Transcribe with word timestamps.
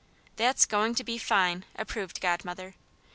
"That's 0.35 0.65
going 0.65 0.95
to 0.95 1.03
be 1.03 1.19
fine!" 1.19 1.63
approved 1.77 2.21
Godmother. 2.21 2.73